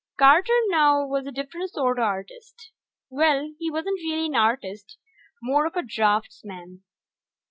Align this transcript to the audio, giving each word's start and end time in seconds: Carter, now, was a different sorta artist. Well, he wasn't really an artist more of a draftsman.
Carter, 0.17 0.59
now, 0.69 1.05
was 1.05 1.27
a 1.27 1.31
different 1.31 1.69
sorta 1.69 2.01
artist. 2.01 2.71
Well, 3.11 3.53
he 3.59 3.69
wasn't 3.69 3.99
really 3.99 4.25
an 4.25 4.35
artist 4.35 4.97
more 5.43 5.67
of 5.67 5.75
a 5.75 5.83
draftsman. 5.83 6.81